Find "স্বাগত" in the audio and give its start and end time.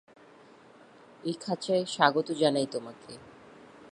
1.85-2.27